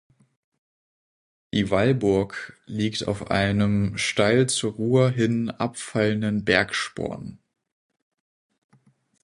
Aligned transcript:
Die 1.53 1.69
Wallburg 1.69 2.59
liegt 2.65 3.07
auf 3.07 3.29
einem 3.29 3.99
steil 3.99 4.47
zur 4.49 4.71
Ruhr 4.73 5.11
hin 5.11 5.51
abfallenden 5.51 6.43
Bergsporn. 6.43 7.37